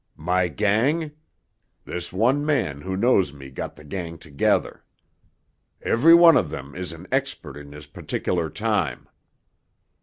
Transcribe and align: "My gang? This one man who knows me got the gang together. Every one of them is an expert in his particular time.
"My 0.17 0.47
gang? 0.47 1.11
This 1.85 2.11
one 2.11 2.43
man 2.43 2.81
who 2.81 2.97
knows 2.97 3.31
me 3.31 3.51
got 3.51 3.75
the 3.75 3.83
gang 3.83 4.17
together. 4.17 4.83
Every 5.79 6.15
one 6.15 6.35
of 6.37 6.49
them 6.49 6.73
is 6.73 6.91
an 6.91 7.05
expert 7.11 7.55
in 7.55 7.71
his 7.71 7.85
particular 7.85 8.49
time. 8.49 9.07